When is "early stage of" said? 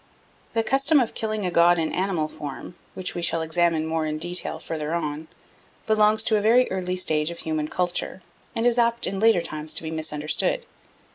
6.71-7.41